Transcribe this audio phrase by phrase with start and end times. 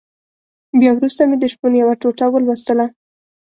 [0.79, 2.85] بيا وروسته مې د شپون يوه ټوټه ولوستله.